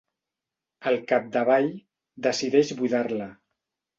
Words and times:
Al 0.91 0.95
capdavall, 1.11 1.69
decideix 2.29 2.73
buidar-la. 2.79 3.31